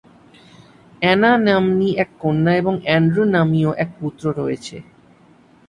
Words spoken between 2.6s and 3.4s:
ও Andrew